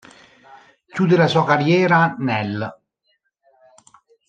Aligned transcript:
Chiude 0.93 1.15
la 1.15 1.27
sua 1.27 1.45
carriera 1.45 2.15
nell'. 2.17 2.75